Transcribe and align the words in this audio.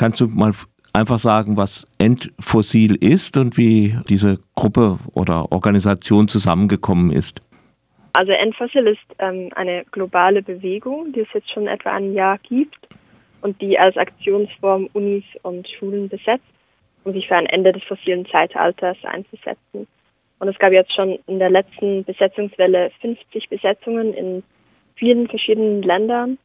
Kannst 0.00 0.18
du 0.18 0.28
mal 0.28 0.52
einfach 0.94 1.18
sagen, 1.18 1.58
was 1.58 1.86
Endfossil 1.98 2.96
ist 2.96 3.36
und 3.36 3.58
wie 3.58 3.96
diese 4.08 4.38
Gruppe 4.56 4.98
oder 5.12 5.52
Organisation 5.52 6.26
zusammengekommen 6.26 7.12
ist? 7.12 7.42
Also 8.14 8.32
Endfossil 8.32 8.86
ist 8.86 9.16
ähm, 9.18 9.50
eine 9.56 9.84
globale 9.92 10.40
Bewegung, 10.40 11.12
die 11.12 11.20
es 11.20 11.28
jetzt 11.34 11.52
schon 11.52 11.66
etwa 11.66 11.92
ein 11.92 12.14
Jahr 12.14 12.38
gibt 12.38 12.78
und 13.42 13.60
die 13.60 13.78
als 13.78 13.98
Aktionsform 13.98 14.88
Unis 14.94 15.24
und 15.42 15.68
Schulen 15.68 16.08
besetzt, 16.08 16.48
um 17.04 17.12
sich 17.12 17.28
für 17.28 17.36
ein 17.36 17.44
Ende 17.44 17.72
des 17.72 17.82
fossilen 17.82 18.24
Zeitalters 18.24 18.96
einzusetzen. 19.02 19.86
Und 20.38 20.48
es 20.48 20.58
gab 20.58 20.72
jetzt 20.72 20.94
schon 20.94 21.18
in 21.26 21.38
der 21.38 21.50
letzten 21.50 22.04
Besetzungswelle 22.04 22.90
50 23.02 23.50
Besetzungen 23.50 24.14
in 24.14 24.44
vielen 24.94 25.28
verschiedenen 25.28 25.82
Ländern. 25.82 26.38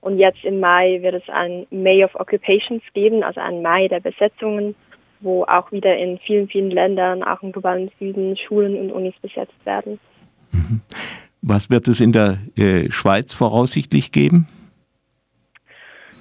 Und 0.00 0.18
jetzt 0.18 0.44
im 0.44 0.60
Mai 0.60 0.98
wird 1.02 1.14
es 1.14 1.28
ein 1.28 1.66
May 1.70 2.04
of 2.04 2.14
Occupations 2.14 2.82
geben, 2.94 3.22
also 3.22 3.40
ein 3.40 3.62
Mai 3.62 3.88
der 3.88 4.00
Besetzungen, 4.00 4.74
wo 5.20 5.44
auch 5.44 5.72
wieder 5.72 5.96
in 5.96 6.18
vielen, 6.18 6.48
vielen 6.48 6.70
Ländern, 6.70 7.24
auch 7.24 7.42
im 7.42 7.52
globalen 7.52 7.90
Süden, 7.98 8.36
Schulen 8.36 8.78
und 8.78 8.92
Unis 8.92 9.14
besetzt 9.20 9.54
werden. 9.64 9.98
Mhm. 10.52 10.80
Was 11.42 11.70
wird 11.70 11.88
es 11.88 12.00
in 12.00 12.12
der 12.12 12.38
äh, 12.56 12.90
Schweiz 12.90 13.34
voraussichtlich 13.34 14.12
geben? 14.12 14.46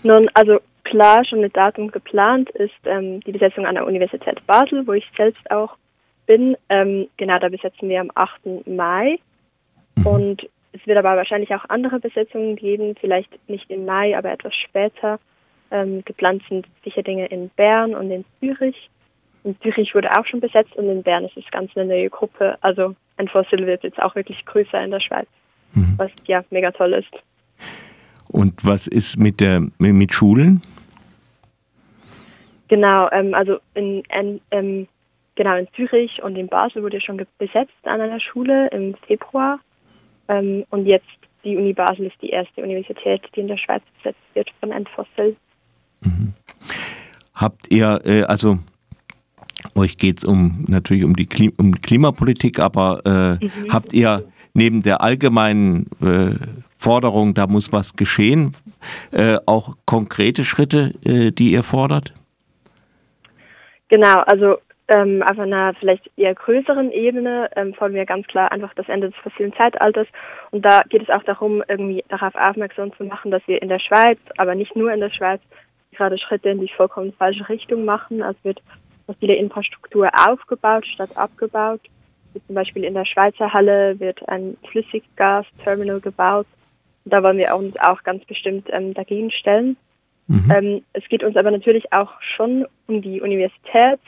Nun, 0.04 0.30
also 0.34 0.60
klar, 0.84 1.26
schon 1.26 1.42
mit 1.42 1.56
Datum 1.56 1.92
geplant 1.92 2.50
ist 2.52 2.74
ähm, 2.86 3.20
die 3.22 3.32
Besetzung 3.32 3.66
an 3.66 3.76
der 3.76 3.86
Universität 3.86 4.46
Basel, 4.48 4.86
wo 4.88 4.94
ich 4.94 5.06
selbst 5.16 5.50
auch 5.52 5.76
bin. 6.26 6.56
Ähm, 6.70 7.08
genau, 7.18 7.40
da 7.40 7.50
besetzen 7.50 7.90
wir 7.90 8.02
am 8.02 8.12
8. 8.16 8.68
Mai. 8.68 9.20
Mhm. 9.96 10.06
Und 10.06 10.50
es 10.74 10.86
wird 10.86 10.98
aber 10.98 11.16
wahrscheinlich 11.16 11.54
auch 11.56 11.66
andere 11.70 12.00
Besetzungen 12.00 12.56
geben, 12.56 12.96
vielleicht 13.00 13.30
nicht 13.50 13.70
im 13.70 13.86
Mai, 13.86 14.18
aber 14.18 14.32
etwas 14.32 14.54
später. 14.56 15.20
Ähm, 15.70 16.04
geplant 16.06 16.44
sind 16.48 16.66
sicher 16.84 17.04
Dinge 17.04 17.26
in 17.28 17.50
Bern 17.50 17.96
und 17.96 18.12
in 18.12 18.26
Zürich. 18.40 18.90
In 19.44 19.60
Zürich 19.62 19.94
wurde 19.96 20.12
auch 20.12 20.26
schon 20.26 20.40
besetzt 20.40 20.76
und 20.76 20.90
in 20.90 21.04
Bern 21.04 21.26
ist 21.26 21.38
es 21.38 21.46
ganz 21.52 21.76
eine 21.76 21.86
neue 21.86 22.10
Gruppe. 22.10 22.58
Also 22.62 22.96
ein 23.18 23.28
Fossil 23.28 23.66
wird 23.66 23.84
jetzt 23.84 24.02
auch 24.02 24.16
wirklich 24.16 24.46
größer 24.46 24.84
in 24.84 24.92
der 24.92 25.00
Schweiz, 25.00 25.28
mhm. 25.74 25.96
was 25.98 26.12
ja 26.26 26.44
mega 26.50 26.72
toll 26.72 26.94
ist. 26.94 27.12
Und 28.30 28.66
was 28.66 28.88
ist 28.88 29.18
mit 29.18 29.40
der 29.40 29.68
mit 29.78 30.14
Schulen? 30.14 30.62
Genau, 32.68 33.10
ähm, 33.12 33.34
also 33.34 33.60
in, 33.74 34.04
in 34.14 34.42
ähm, 34.52 34.88
genau 35.36 35.56
in 35.56 35.68
Zürich 35.76 36.22
und 36.22 36.36
in 36.36 36.48
Basel 36.48 36.84
wurde 36.84 37.00
schon 37.00 37.26
besetzt 37.38 37.72
an 37.84 38.02
einer 38.02 38.20
Schule 38.20 38.68
im 38.70 38.96
Februar. 39.08 39.60
Ähm, 40.30 40.66
und 40.70 40.86
jetzt 40.86 41.06
die 41.44 41.56
Uni 41.56 41.74
Basel 41.74 42.08
ist 42.08 42.22
die 42.22 42.30
erste 42.30 42.62
Universität, 42.62 43.22
die 43.36 43.42
in 43.42 43.48
der 43.48 43.58
Schweiz 43.58 43.84
besetzt 43.98 44.22
wird 44.34 44.50
von 44.60 44.72
Endfossil. 44.72 45.36
Mhm. 46.02 46.34
Habt 47.34 47.72
ihr, 47.72 48.02
äh, 48.04 48.24
also 48.24 48.60
euch 49.76 49.98
geht 49.98 50.20
es 50.20 50.24
um 50.24 50.66
natürlich 50.68 51.04
um 51.04 51.16
die, 51.16 51.26
Klim 51.26 51.54
um 51.58 51.80
Klimapolitik, 51.82 52.60
aber 52.60 53.02
äh, 53.06 53.46
mhm. 53.46 53.72
habt 53.72 53.94
ihr 53.94 54.24
neben 54.54 54.82
der 54.82 55.02
allgemeinen 55.02 55.88
äh, 56.02 56.36
Forderung, 56.78 57.34
da 57.34 57.48
muss 57.48 57.72
was 57.72 57.96
geschehen, 57.96 58.56
äh, 59.12 59.38
auch 59.46 59.76
konkrete 59.86 60.46
Schritte, 60.46 60.94
äh, 61.04 61.32
die 61.32 61.52
ihr 61.52 61.64
fordert? 61.64 62.14
Genau, 63.90 64.20
also 64.26 64.58
ähm, 64.90 65.22
auf 65.22 65.38
einer 65.38 65.74
vielleicht 65.76 66.10
eher 66.16 66.34
größeren 66.34 66.92
Ebene 66.92 67.50
ähm, 67.56 67.74
fordern 67.74 67.96
wir 67.96 68.06
ganz 68.06 68.26
klar 68.28 68.52
einfach 68.52 68.74
das 68.76 68.88
Ende 68.88 69.10
des 69.10 69.18
fossilen 69.18 69.54
Zeitalters. 69.54 70.08
Und 70.52 70.64
da 70.66 70.82
geht 70.88 71.04
es 71.04 71.10
auch 71.10 71.24
darum, 71.24 71.62
irgendwie 71.68 72.04
darauf 72.08 72.36
aufmerksam 72.36 72.96
zu 72.96 73.04
machen, 73.04 73.32
dass 73.32 73.46
wir 73.48 73.62
in 73.62 73.70
der 73.70 73.80
Schweiz, 73.80 74.20
aber 74.38 74.56
nicht 74.56 74.76
nur 74.76 74.92
in 74.94 75.02
der 75.02 75.10
Schweiz, 75.10 75.42
gerade 75.92 76.18
Schritte 76.18 76.50
in 76.50 76.62
die 76.62 76.72
vollkommen 76.76 77.14
falsche 77.14 77.48
Richtung 77.50 77.84
machen. 77.84 78.22
Also 78.22 78.40
wird 78.44 78.62
viele 79.20 79.36
Infrastruktur 79.36 80.10
aufgebaut 80.28 80.86
statt 80.86 81.16
abgebaut. 81.16 81.82
Wie 82.34 82.46
zum 82.46 82.56
Beispiel 82.56 82.84
in 82.84 82.94
der 82.94 83.06
Schweizer 83.06 83.54
Halle 83.54 84.00
wird 84.00 84.28
ein 84.30 84.58
Flüssiggasterminal 84.70 86.00
gebaut. 86.00 86.48
Da 87.06 87.24
wollen 87.24 87.38
wir 87.38 87.56
uns 87.56 87.76
auch 87.80 88.04
ganz 88.04 88.24
bestimmt 88.26 88.68
ähm, 88.72 88.94
dagegen 88.94 89.32
stellen. 89.32 89.78
Mhm. 90.28 90.52
Ähm, 90.54 90.84
es 90.94 91.08
geht 91.10 91.24
uns 91.24 91.36
aber 91.36 91.52
natürlich 91.52 91.92
auch 91.94 92.12
schon 92.22 92.68
um 92.88 93.02
die 93.02 93.22
Universität 93.22 94.00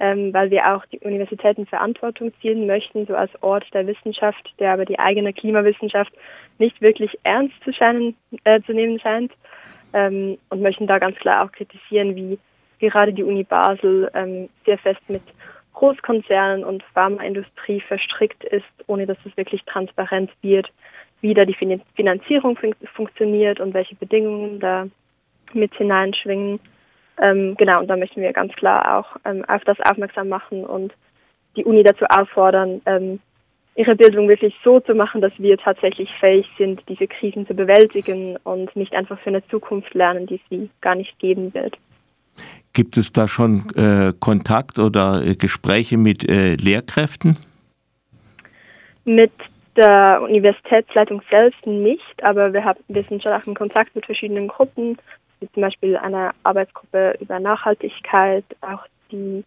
ähm, 0.00 0.32
weil 0.32 0.50
wir 0.50 0.74
auch 0.74 0.84
die 0.86 1.00
Universitäten 1.00 1.66
Verantwortung 1.66 2.32
ziehen 2.40 2.66
möchten, 2.66 3.06
so 3.06 3.14
als 3.14 3.30
Ort 3.42 3.64
der 3.74 3.86
Wissenschaft, 3.86 4.52
der 4.58 4.72
aber 4.72 4.84
die 4.84 4.98
eigene 4.98 5.32
Klimawissenschaft 5.32 6.12
nicht 6.58 6.80
wirklich 6.80 7.18
ernst 7.24 7.54
zu, 7.64 7.72
scheinen, 7.72 8.16
äh, 8.44 8.60
zu 8.62 8.72
nehmen 8.72 9.00
scheint. 9.00 9.32
Ähm, 9.94 10.36
und 10.50 10.60
möchten 10.60 10.86
da 10.86 10.98
ganz 10.98 11.16
klar 11.16 11.44
auch 11.44 11.52
kritisieren, 11.52 12.14
wie 12.14 12.38
gerade 12.78 13.12
die 13.12 13.24
Uni 13.24 13.42
Basel 13.42 14.10
ähm, 14.14 14.50
sehr 14.66 14.78
fest 14.78 15.00
mit 15.08 15.22
Großkonzernen 15.72 16.64
und 16.64 16.82
Pharmaindustrie 16.92 17.80
verstrickt 17.80 18.44
ist, 18.44 18.66
ohne 18.86 19.06
dass 19.06 19.16
es 19.24 19.36
wirklich 19.36 19.62
transparent 19.64 20.30
wird, 20.42 20.68
wie 21.20 21.34
da 21.34 21.44
die 21.44 21.56
Finanzierung 21.94 22.56
fun 22.56 22.74
funktioniert 22.94 23.60
und 23.60 23.74
welche 23.74 23.94
Bedingungen 23.94 24.60
da 24.60 24.86
mit 25.52 25.74
hineinschwingen. 25.74 26.60
Ähm, 27.20 27.54
genau, 27.56 27.80
und 27.80 27.88
da 27.88 27.96
möchten 27.96 28.20
wir 28.20 28.32
ganz 28.32 28.52
klar 28.54 28.98
auch 28.98 29.16
ähm, 29.24 29.44
auf 29.46 29.64
das 29.64 29.78
aufmerksam 29.80 30.28
machen 30.28 30.64
und 30.64 30.92
die 31.56 31.64
Uni 31.64 31.82
dazu 31.82 32.04
auffordern, 32.06 32.80
ähm, 32.86 33.20
ihre 33.74 33.94
Bildung 33.94 34.28
wirklich 34.28 34.54
so 34.64 34.80
zu 34.80 34.94
machen, 34.94 35.20
dass 35.20 35.32
wir 35.38 35.56
tatsächlich 35.56 36.10
fähig 36.18 36.46
sind, 36.58 36.82
diese 36.88 37.06
Krisen 37.06 37.46
zu 37.46 37.54
bewältigen 37.54 38.36
und 38.42 38.74
nicht 38.74 38.92
einfach 38.92 39.18
für 39.20 39.30
eine 39.30 39.46
Zukunft 39.48 39.94
lernen, 39.94 40.26
die 40.26 40.40
sie 40.50 40.68
gar 40.80 40.96
nicht 40.96 41.18
geben 41.18 41.54
wird. 41.54 41.76
Gibt 42.72 42.96
es 42.96 43.12
da 43.12 43.28
schon 43.28 43.66
äh, 43.76 44.12
Kontakt 44.18 44.78
oder 44.78 45.24
äh, 45.24 45.36
Gespräche 45.36 45.96
mit 45.96 46.28
äh, 46.28 46.54
Lehrkräften? 46.54 47.36
Mit 49.04 49.32
der 49.76 50.22
Universitätsleitung 50.22 51.22
selbst 51.30 51.64
nicht, 51.66 52.24
aber 52.24 52.52
wir, 52.52 52.64
haben, 52.64 52.80
wir 52.88 53.04
sind 53.04 53.22
schon 53.22 53.32
auch 53.32 53.46
in 53.46 53.54
Kontakt 53.54 53.94
mit 53.94 54.06
verschiedenen 54.06 54.48
Gruppen, 54.48 54.98
wie 55.40 55.50
zum 55.52 55.62
Beispiel 55.62 55.96
eine 55.96 56.30
Arbeitsgruppe 56.42 57.16
über 57.20 57.38
Nachhaltigkeit, 57.40 58.44
auch 58.60 58.84
die 59.10 59.44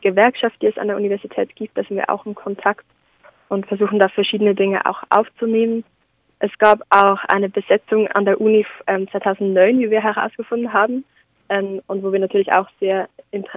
Gewerkschaft, 0.00 0.60
die 0.60 0.66
es 0.66 0.78
an 0.78 0.88
der 0.88 0.96
Universität 0.96 1.54
gibt, 1.56 1.76
da 1.76 1.82
sind 1.84 1.96
wir 1.96 2.10
auch 2.10 2.26
in 2.26 2.34
Kontakt 2.34 2.84
und 3.48 3.66
versuchen 3.66 3.98
da 3.98 4.08
verschiedene 4.08 4.54
Dinge 4.54 4.84
auch 4.86 5.02
aufzunehmen. 5.10 5.84
Es 6.38 6.56
gab 6.58 6.80
auch 6.90 7.22
eine 7.28 7.48
Besetzung 7.48 8.08
an 8.08 8.24
der 8.24 8.40
Uni 8.40 8.66
ähm, 8.86 9.08
2009, 9.10 9.78
wie 9.78 9.90
wir 9.90 10.02
herausgefunden 10.02 10.72
haben, 10.72 11.04
ähm, 11.52 11.82
und 11.86 12.02
wo 12.02 12.12
wir 12.12 12.18
natürlich 12.18 12.50
auch 12.50 12.68
sehr 12.80 13.08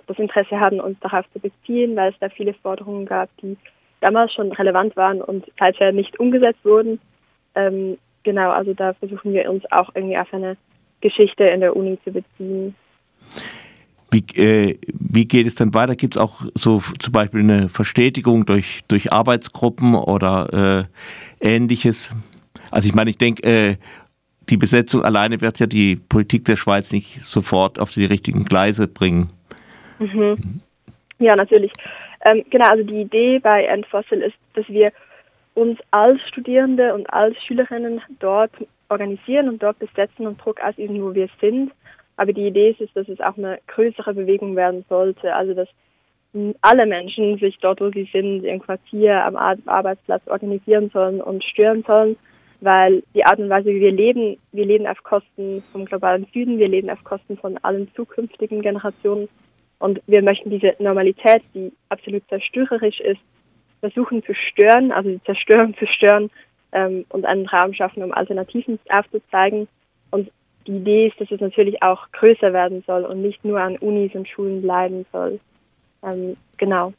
das 0.07 0.19
Interesse 0.19 0.59
haben, 0.59 0.79
uns 0.79 0.99
darauf 0.99 1.25
zu 1.33 1.39
beziehen, 1.39 1.95
weil 1.95 2.11
es 2.11 2.19
da 2.19 2.29
viele 2.29 2.53
Forderungen 2.53 3.05
gab, 3.05 3.29
die 3.41 3.57
damals 4.01 4.33
schon 4.33 4.51
relevant 4.51 4.95
waren 4.95 5.21
und 5.21 5.45
seither 5.59 5.91
nicht 5.91 6.19
umgesetzt 6.19 6.63
wurden. 6.63 6.99
Ähm, 7.55 7.97
genau, 8.23 8.51
also 8.51 8.73
da 8.73 8.93
versuchen 8.93 9.33
wir 9.33 9.49
uns 9.49 9.63
auch 9.71 9.89
irgendwie 9.95 10.17
auf 10.17 10.33
eine 10.33 10.57
Geschichte 11.05 11.43
in 11.43 11.59
der 11.59 11.75
Uni 11.75 11.99
zu 12.03 12.11
beziehen. 12.11 12.75
Wie, 14.09 14.23
äh, 14.41 14.79
wie 14.87 15.27
geht 15.27 15.45
es 15.45 15.53
dann 15.55 15.73
weiter? 15.75 15.95
Gibt 15.95 16.15
es 16.15 16.21
auch 16.21 16.41
so 16.55 16.81
zum 16.99 17.11
Beispiel 17.13 17.41
eine 17.41 17.69
Verstetigung 17.69 18.45
durch, 18.45 18.81
durch 18.87 19.11
Arbeitsgruppen 19.11 19.93
oder 19.93 20.87
äh, 21.41 21.55
ähnliches? 21.55 22.11
Also 22.71 22.87
ich 22.87 22.95
meine, 22.95 23.11
ich 23.11 23.17
denke, 23.17 23.43
äh, 23.43 23.75
die 24.49 24.57
Besetzung 24.57 25.03
alleine 25.03 25.41
wird 25.41 25.59
ja 25.59 25.67
die 25.67 25.95
Politik 25.95 26.45
der 26.45 26.55
Schweiz 26.55 26.91
nicht 26.91 27.21
sofort 27.23 27.79
auf 27.79 27.91
die 27.91 28.05
richtigen 28.05 28.45
Gleise 28.45 28.87
bringen. 28.87 29.29
Mhm. 29.99 30.61
Ja, 31.19 31.35
natürlich. 31.35 31.71
Ähm, 32.23 32.43
genau, 32.49 32.67
also 32.67 32.83
die 32.83 33.01
Idee 33.01 33.39
bei 33.39 33.65
Endfossil 33.65 34.21
ist, 34.21 34.35
dass 34.55 34.67
wir 34.69 34.91
uns 35.53 35.79
als 35.91 36.19
Studierende 36.29 36.93
und 36.93 37.11
als 37.13 37.35
Schülerinnen 37.43 38.01
dort 38.19 38.51
organisieren 38.89 39.49
und 39.49 39.63
dort 39.63 39.79
besetzen 39.79 40.27
und 40.27 40.43
Druck 40.43 40.61
ausüben, 40.61 41.01
wo 41.01 41.13
wir 41.13 41.29
sind. 41.41 41.71
Aber 42.17 42.33
die 42.33 42.47
Idee 42.47 42.75
ist, 42.77 42.95
dass 42.95 43.09
es 43.09 43.19
auch 43.19 43.37
eine 43.37 43.59
größere 43.67 44.13
Bewegung 44.13 44.55
werden 44.55 44.85
sollte. 44.89 45.33
Also 45.33 45.53
dass 45.53 45.67
alle 46.61 46.85
Menschen 46.85 47.37
sich 47.37 47.57
dort, 47.59 47.81
wo 47.81 47.89
sie 47.89 48.09
sind, 48.11 48.43
im 48.43 48.61
Quartier, 48.61 49.23
am 49.23 49.35
Arbeitsplatz 49.35 50.27
organisieren 50.27 50.89
sollen 50.91 51.21
und 51.21 51.43
stören 51.43 51.83
sollen, 51.87 52.17
weil 52.61 53.03
die 53.13 53.25
Art 53.25 53.39
und 53.39 53.49
Weise, 53.49 53.69
wie 53.69 53.79
wir 53.79 53.91
leben, 53.91 54.37
wir 54.51 54.65
leben 54.65 54.87
auf 54.87 55.01
Kosten 55.03 55.63
vom 55.71 55.85
globalen 55.85 56.27
Süden, 56.33 56.59
wir 56.59 56.67
leben 56.67 56.89
auf 56.89 57.03
Kosten 57.03 57.37
von 57.37 57.57
allen 57.59 57.89
zukünftigen 57.95 58.61
Generationen 58.61 59.29
und 59.79 60.01
wir 60.07 60.21
möchten 60.21 60.49
diese 60.49 60.75
Normalität, 60.79 61.41
die 61.53 61.71
absolut 61.89 62.27
zerstörerisch 62.27 62.99
ist, 62.99 63.21
versuchen 63.79 64.23
zu 64.23 64.33
stören, 64.33 64.91
also 64.91 65.09
die 65.09 65.23
Zerstörung 65.23 65.75
zu 65.77 65.85
stören 65.87 66.29
ähm, 66.71 67.05
und 67.09 67.25
einen 67.25 67.47
Raum 67.47 67.73
schaffen, 67.73 68.03
um 68.03 68.13
Alternativen 68.13 68.79
aufzuzeigen. 68.89 69.67
Und 70.11 70.29
die 70.67 70.77
Idee 70.77 71.07
ist, 71.07 71.19
dass 71.19 71.31
es 71.31 71.41
natürlich 71.41 71.81
auch 71.81 72.11
größer 72.11 72.53
werden 72.53 72.83
soll 72.87 73.05
und 73.05 73.21
nicht 73.21 73.43
nur 73.45 73.59
an 73.59 73.77
Unis 73.77 74.13
und 74.15 74.27
Schulen 74.27 74.61
bleiben 74.61 75.05
soll. 75.11 75.39
Ähm, 76.03 76.37
genau. 76.57 76.93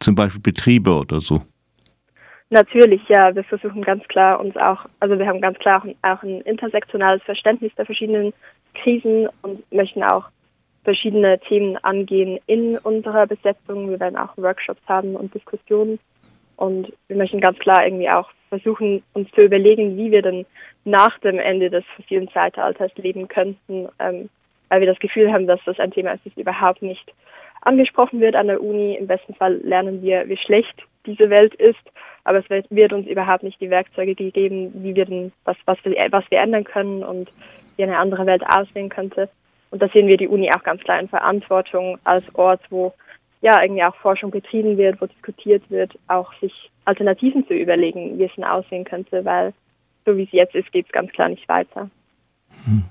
Zum 0.00 0.14
Beispiel 0.14 0.40
Betriebe 0.40 0.92
oder 0.92 1.20
so? 1.20 1.42
Natürlich, 2.50 3.02
ja. 3.08 3.34
Wir 3.34 3.44
versuchen 3.44 3.82
ganz 3.82 4.06
klar 4.08 4.38
uns 4.38 4.56
auch, 4.56 4.86
also 5.00 5.18
wir 5.18 5.26
haben 5.26 5.40
ganz 5.40 5.58
klar 5.58 5.80
auch 5.80 5.84
ein, 5.84 5.96
auch 6.02 6.22
ein 6.22 6.40
intersektionales 6.42 7.22
Verständnis 7.24 7.74
der 7.76 7.86
verschiedenen 7.86 8.32
Krisen 8.74 9.28
und 9.42 9.70
möchten 9.72 10.02
auch 10.04 10.28
verschiedene 10.84 11.40
Themen 11.40 11.76
angehen 11.78 12.38
in 12.46 12.78
unserer 12.78 13.26
Besetzung. 13.26 13.90
Wir 13.90 13.98
werden 13.98 14.16
auch 14.16 14.36
Workshops 14.36 14.82
haben 14.86 15.16
und 15.16 15.34
Diskussionen. 15.34 15.98
Und 16.56 16.92
wir 17.08 17.16
möchten 17.16 17.40
ganz 17.40 17.58
klar 17.58 17.84
irgendwie 17.84 18.08
auch 18.08 18.30
versuchen, 18.48 19.02
uns 19.12 19.30
zu 19.32 19.42
überlegen, 19.42 19.96
wie 19.96 20.10
wir 20.10 20.22
denn 20.22 20.46
nach 20.84 21.18
dem 21.20 21.38
Ende 21.38 21.70
des 21.70 21.84
fossilen 21.96 22.28
Zeitalters 22.30 22.92
leben 22.96 23.28
könnten, 23.28 23.88
ähm, 23.98 24.28
weil 24.68 24.80
wir 24.80 24.86
das 24.86 24.98
Gefühl 24.98 25.32
haben, 25.32 25.46
dass 25.46 25.60
das 25.64 25.78
ein 25.78 25.90
Thema 25.90 26.12
ist, 26.12 26.26
das 26.26 26.36
überhaupt 26.36 26.82
nicht 26.82 27.12
angesprochen 27.62 28.20
wird 28.20 28.36
an 28.36 28.46
der 28.46 28.62
Uni. 28.62 28.94
Im 28.94 29.06
besten 29.06 29.34
Fall 29.34 29.56
lernen 29.62 30.02
wir, 30.02 30.28
wie 30.28 30.36
schlecht 30.36 30.82
diese 31.06 31.30
Welt 31.30 31.54
ist, 31.54 31.78
aber 32.24 32.38
es 32.38 32.70
wird 32.70 32.92
uns 32.92 33.06
überhaupt 33.06 33.42
nicht 33.42 33.60
die 33.60 33.70
Werkzeuge 33.70 34.14
gegeben, 34.14 34.72
wie 34.82 34.94
wir 34.94 35.04
denn, 35.04 35.32
was, 35.44 35.56
was 35.64 35.78
wir, 35.84 35.94
was 36.10 36.24
wir 36.30 36.40
ändern 36.40 36.64
können 36.64 37.04
und 37.04 37.30
wie 37.76 37.84
eine 37.84 37.98
andere 37.98 38.26
Welt 38.26 38.42
aussehen 38.46 38.88
könnte. 38.88 39.28
Und 39.70 39.82
da 39.82 39.88
sehen 39.88 40.08
wir 40.08 40.16
die 40.16 40.28
Uni 40.28 40.50
auch 40.50 40.62
ganz 40.62 40.82
klar 40.82 40.98
in 40.98 41.08
Verantwortung 41.08 41.98
als 42.04 42.34
Ort, 42.34 42.60
wo 42.70 42.92
ja 43.42 43.62
irgendwie 43.62 43.84
auch 43.84 43.94
Forschung 43.96 44.30
betrieben 44.30 44.76
wird, 44.76 45.00
wo 45.00 45.06
diskutiert 45.06 45.62
wird, 45.70 45.92
auch 46.08 46.32
sich 46.40 46.70
Alternativen 46.86 47.46
zu 47.46 47.54
überlegen, 47.54 48.18
wie 48.18 48.24
es 48.24 48.34
denn 48.34 48.44
aussehen 48.44 48.84
könnte, 48.84 49.24
weil 49.24 49.52
so 50.04 50.16
wie 50.16 50.24
es 50.24 50.32
jetzt 50.32 50.54
ist, 50.54 50.70
geht 50.72 50.86
es 50.86 50.92
ganz 50.92 51.10
klar 51.12 51.28
nicht 51.28 51.48
weiter. 51.48 51.90
Hm. 52.64 52.84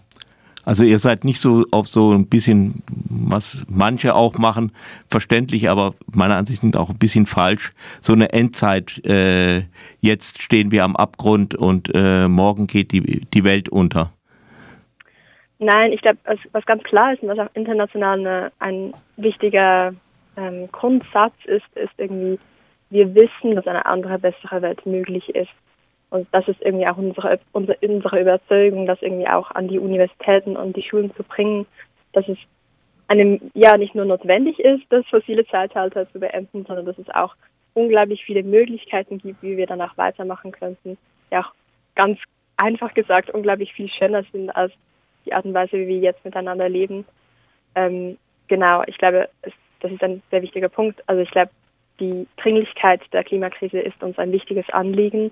Also 0.66 0.84
ihr 0.84 0.98
seid 0.98 1.24
nicht 1.24 1.40
so 1.40 1.64
auf 1.72 1.88
so 1.88 2.12
ein 2.12 2.28
bisschen, 2.28 2.82
was 2.88 3.66
manche 3.70 4.16
auch 4.16 4.34
machen, 4.40 4.72
verständlich, 5.08 5.70
aber 5.70 5.94
meiner 6.12 6.38
Ansicht 6.38 6.64
nach 6.64 6.80
auch 6.80 6.90
ein 6.90 6.98
bisschen 6.98 7.28
falsch. 7.28 7.72
So 8.02 8.14
eine 8.14 8.34
Endzeit, 8.34 9.06
äh, 9.06 9.62
jetzt 10.02 10.42
stehen 10.42 10.72
wir 10.72 10.84
am 10.84 10.96
Abgrund 10.96 11.54
und 11.54 11.92
äh, 11.94 12.28
morgen 12.28 12.66
geht 12.66 12.92
die, 12.92 13.22
die 13.32 13.44
Welt 13.44 13.70
unter. 13.70 14.12
Nein, 15.60 15.94
ich 15.94 16.02
glaube, 16.02 16.18
was, 16.26 16.40
was, 16.52 16.66
ganz 16.66 16.84
klar 16.84 17.14
ist 17.14 17.22
und 17.22 17.30
was 17.30 17.40
auch 17.40 17.50
international 17.54 18.20
eine, 18.20 18.52
ein 18.60 18.94
wichtiger 19.18 19.94
ähm, 20.36 20.68
Grundsatz 20.72 21.36
ist, 21.46 21.66
ist 21.76 21.94
irgendwie, 21.98 22.40
wir 22.96 23.14
wissen, 23.14 23.56
dass 23.56 23.68
eine 23.68 23.86
andere, 23.86 24.18
bessere 24.20 24.62
Welt 24.62 24.86
möglich 24.86 25.30
ist. 25.36 25.52
Und 26.10 26.28
das 26.32 26.48
ist 26.48 26.62
irgendwie 26.62 26.88
auch 26.88 26.98
unsere, 26.98 27.40
unsere, 27.52 27.78
unsere 27.82 28.22
Überzeugung, 28.22 28.86
das 28.86 29.02
irgendwie 29.02 29.28
auch 29.28 29.52
an 29.52 29.68
die 29.68 29.80
Universitäten 29.80 30.56
und 30.56 30.76
die 30.76 30.84
Schulen 30.84 31.14
zu 31.16 31.24
bringen, 31.24 31.66
dass 32.14 32.28
es 32.30 32.38
einem 33.08 33.52
ja 33.54 33.78
nicht 33.78 33.96
nur 33.96 34.06
notwendig 34.06 34.60
ist, 34.60 34.84
das 34.90 35.06
fossile 35.08 35.46
Zeitalter 35.48 36.10
zu 36.12 36.20
beenden, 36.20 36.66
sondern 36.66 36.86
dass 36.86 36.98
es 36.98 37.10
auch 37.10 37.36
unglaublich 37.74 38.24
viele 38.24 38.44
Möglichkeiten 38.44 39.18
gibt, 39.18 39.44
wie 39.44 39.58
wir 39.58 39.68
danach 39.68 39.98
weitermachen 39.98 40.54
könnten. 40.54 40.98
Ja, 41.32 41.42
auch 41.42 41.52
ganz 41.96 42.18
einfach 42.58 42.94
gesagt 42.94 43.30
unglaublich 43.30 43.74
viel 43.74 43.90
schöner 43.90 44.24
sind 44.32 44.50
als 44.50 44.72
die 45.26 45.34
Art 45.34 45.46
und 45.46 45.54
Weise, 45.54 45.74
wie 45.74 45.88
wir 45.88 45.98
jetzt 45.98 46.24
miteinander 46.24 46.70
leben. 46.70 47.06
Ähm, 47.76 48.18
genau, 48.48 48.84
ich 48.88 48.98
glaube, 48.98 49.28
es, 49.42 49.52
das 49.82 49.92
ist 49.92 50.02
ein 50.02 50.22
sehr 50.32 50.42
wichtiger 50.42 50.70
Punkt. 50.70 51.04
Also 51.08 51.22
ich 51.22 51.32
glaube, 51.32 51.52
die 52.00 52.28
Dringlichkeit 52.38 53.02
der 53.14 53.24
Klimakrise 53.24 53.80
ist 53.80 54.02
uns 54.04 54.18
ein 54.18 54.32
wichtiges 54.32 54.70
Anliegen 54.70 55.32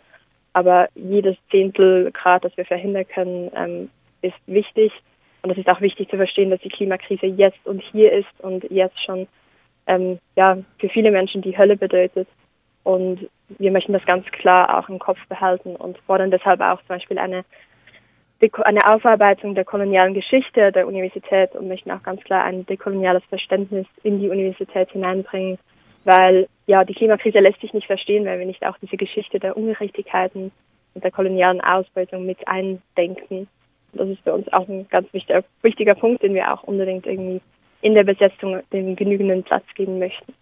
aber 0.54 0.88
jedes 0.94 1.36
Zehntel 1.50 2.12
Grad, 2.12 2.46
das 2.46 2.56
wir 2.56 2.66
verhindern 2.66 3.08
können, 3.08 3.52
ähm, 3.56 3.90
ist 4.22 4.38
wichtig. 4.46 4.94
Und 5.42 5.52
es 5.52 5.58
ist 5.58 5.68
auch 5.68 5.82
wichtig 5.82 6.10
zu 6.10 6.16
verstehen, 6.16 6.52
dass 6.52 6.62
die 6.62 6.70
Klimakrise 6.70 7.26
jetzt 7.26 7.66
und 7.66 7.82
hier 7.92 8.14
ist 8.14 8.40
und 8.40 8.64
jetzt 8.72 9.04
schon 9.04 9.28
ähm, 9.88 10.20
ja, 10.36 10.60
für 10.80 10.90
viele 10.90 11.12
Menschen 11.12 11.42
die 11.42 11.58
Hölle 11.58 11.76
bedeutet. 11.76 12.28
Und 12.84 13.28
wir 13.58 13.72
möchten 13.72 13.94
das 13.94 14.06
ganz 14.06 14.26
klar 14.28 14.78
auch 14.78 14.88
im 14.90 15.00
Kopf 15.00 15.20
behalten 15.28 15.76
und 15.76 15.98
fordern 16.06 16.32
deshalb 16.32 16.62
auch 16.62 16.80
zum 16.80 16.88
Beispiel 16.88 17.18
eine, 17.18 17.44
eine 18.40 18.94
Aufarbeitung 18.94 19.56
der 19.56 19.66
kolonialen 19.66 20.14
Geschichte 20.14 20.72
der 20.72 20.88
Universität 20.88 21.54
und 21.56 21.68
möchten 21.68 21.92
auch 21.92 22.04
ganz 22.04 22.24
klar 22.24 22.44
ein 22.44 22.66
dekoloniales 22.66 23.24
Verständnis 23.26 23.88
in 24.04 24.20
die 24.20 24.30
Universität 24.30 24.92
hineinbringen 24.92 25.58
weil 26.04 26.48
ja 26.68 26.84
die 26.84 26.94
Klimakrise 26.94 27.40
lässt 27.40 27.62
sich 27.62 27.74
nicht 27.74 27.88
verstehen, 27.88 28.26
wenn 28.26 28.40
wir 28.40 28.46
nicht 28.46 28.66
auch 28.66 28.78
diese 28.82 28.98
Geschichte 28.98 29.40
der 29.40 29.58
Ungerechtigkeiten 29.58 30.52
und 30.94 31.04
der 31.04 31.12
kolonialen 31.12 31.62
Ausbeutung 31.62 32.26
mit 32.26 32.48
eindenken. 32.48 33.48
Das 33.94 34.10
ist 34.10 34.22
für 34.24 34.34
uns 34.34 34.52
auch 34.52 34.68
ein 34.68 34.88
ganz 34.90 35.12
wichtiger, 35.14 35.44
wichtiger 35.62 35.96
Punkt, 35.96 36.24
den 36.24 36.34
wir 36.34 36.54
auch 36.54 36.64
unbedingt 36.64 37.06
irgendwie 37.06 37.42
in 37.82 37.94
der 37.94 38.04
Besetzung 38.04 38.62
den 38.72 38.96
genügenden 38.96 39.44
Platz 39.44 39.66
geben 39.76 40.00
möchten. 40.00 40.34